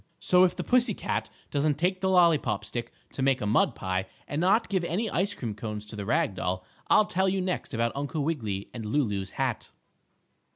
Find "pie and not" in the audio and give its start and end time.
3.75-4.67